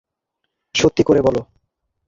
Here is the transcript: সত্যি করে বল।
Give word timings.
সত্যি 0.75 1.03
করে 1.03 1.21
বল। 1.21 1.35